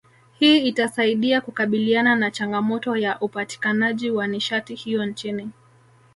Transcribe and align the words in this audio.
Hii 0.39 0.67
itasaidia 0.67 1.41
kukabiliana 1.41 2.15
na 2.15 2.31
changamoto 2.31 2.97
ya 2.97 3.19
upatikanaji 3.19 4.11
wa 4.11 4.27
nishati 4.27 4.75
hiyo 4.75 5.05
nchini 5.05 5.49